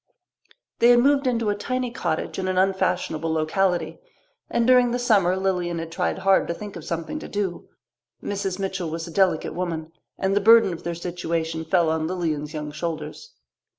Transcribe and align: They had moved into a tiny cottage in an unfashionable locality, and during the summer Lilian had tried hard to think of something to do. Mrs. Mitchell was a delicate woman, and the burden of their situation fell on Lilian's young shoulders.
They 0.79 0.89
had 0.89 0.97
moved 0.97 1.27
into 1.27 1.51
a 1.51 1.55
tiny 1.55 1.91
cottage 1.91 2.39
in 2.39 2.47
an 2.47 2.57
unfashionable 2.57 3.31
locality, 3.31 3.99
and 4.49 4.65
during 4.65 4.89
the 4.89 4.97
summer 4.97 5.37
Lilian 5.37 5.77
had 5.77 5.91
tried 5.91 6.17
hard 6.17 6.47
to 6.47 6.55
think 6.55 6.75
of 6.75 6.83
something 6.83 7.19
to 7.19 7.27
do. 7.27 7.69
Mrs. 8.23 8.57
Mitchell 8.57 8.89
was 8.89 9.05
a 9.07 9.11
delicate 9.11 9.53
woman, 9.53 9.91
and 10.17 10.35
the 10.35 10.41
burden 10.41 10.73
of 10.73 10.81
their 10.81 10.95
situation 10.95 11.63
fell 11.65 11.87
on 11.91 12.07
Lilian's 12.07 12.51
young 12.51 12.71
shoulders. 12.71 13.33